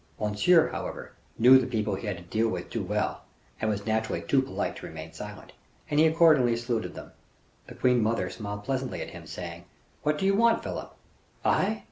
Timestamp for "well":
2.81-3.21